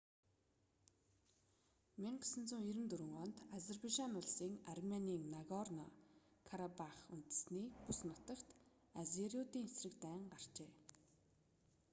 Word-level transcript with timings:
1994 1.97 3.21
онд 3.23 3.37
азербайжан 3.57 4.11
улсын 4.21 4.53
арменийн 4.73 5.23
нагорно-карабах 5.33 6.97
үндэстний 7.15 7.67
бүс 7.85 7.99
нутагт 8.09 8.49
азериудын 9.01 9.63
эсрэг 9.69 9.93
дайн 10.05 10.23
гарчээ 10.33 10.69